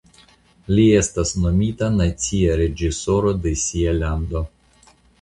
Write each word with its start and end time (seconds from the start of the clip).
Li 0.77 0.85
estas 0.99 1.33
nomita 1.43 1.91
nacia 1.99 2.57
reĝisoro 2.65 3.37
de 3.47 3.57
sia 3.69 3.97
lando. 4.03 4.47